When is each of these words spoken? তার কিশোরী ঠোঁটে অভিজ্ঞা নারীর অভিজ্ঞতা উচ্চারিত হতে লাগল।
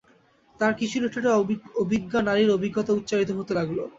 তার 0.59 0.71
কিশোরী 0.79 1.07
ঠোঁটে 1.09 1.29
অভিজ্ঞা 1.81 2.19
নারীর 2.21 2.49
অভিজ্ঞতা 2.51 2.91
উচ্চারিত 2.99 3.29
হতে 3.37 3.53
লাগল। 3.59 3.77